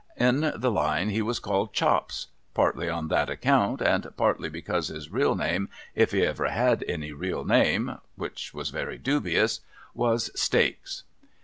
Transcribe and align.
In 0.17 0.51
the 0.55 0.71
line 0.71 1.09
he 1.09 1.21
was 1.21 1.37
called 1.37 1.73
Chops; 1.75 2.29
partly 2.55 2.89
on 2.89 3.09
that 3.09 3.29
account, 3.29 3.83
and 3.83 4.07
partly 4.17 4.49
because 4.49 4.87
his 4.87 5.11
real 5.11 5.35
name, 5.35 5.69
if 5.93 6.11
he 6.11 6.25
ever 6.25 6.49
had 6.49 6.83
any 6.87 7.11
real 7.11 7.45
name 7.45 7.99
(which 8.15 8.51
was 8.51 8.71
very 8.71 8.97
dubious), 8.97 9.59
was 9.93 10.31
Stakes. 10.33 11.03